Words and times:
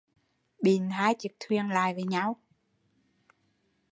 Bịn 0.63 0.89
hai 0.89 1.15
chiếc 1.19 1.35
thuyền 1.39 1.69
lại 1.69 1.93
với 1.93 2.03
nhau 2.03 2.35